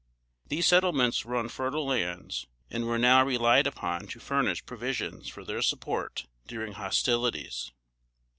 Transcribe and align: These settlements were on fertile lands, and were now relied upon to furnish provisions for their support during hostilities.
These 0.47 0.65
settlements 0.65 1.25
were 1.25 1.35
on 1.35 1.47
fertile 1.49 1.85
lands, 1.85 2.47
and 2.71 2.87
were 2.87 2.97
now 2.97 3.23
relied 3.23 3.67
upon 3.67 4.07
to 4.07 4.19
furnish 4.19 4.65
provisions 4.65 5.29
for 5.29 5.45
their 5.45 5.61
support 5.61 6.25
during 6.47 6.73
hostilities. 6.73 7.71